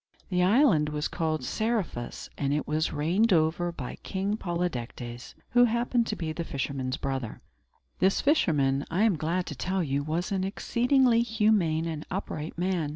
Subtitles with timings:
[0.29, 6.07] The island was called Seriphus, and it was reigned over by King Polydectes, who happened
[6.07, 7.39] to be the fisherman's brother.
[7.99, 12.89] This fisherman, I am glad to tell you, was an exceedingly humane and upright man.